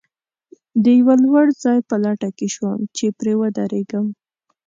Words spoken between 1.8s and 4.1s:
په لټه کې شوم، چې پرې ودرېږم.